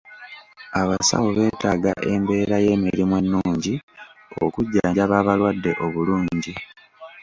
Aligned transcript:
Abasawo 0.81 1.27
beetaaga 1.37 1.91
embeera 2.13 2.55
y'emirimu 2.65 3.15
ennungi 3.21 3.73
okujjanjaba 4.43 5.15
abalwadde 5.21 5.71
obulungi. 5.85 6.53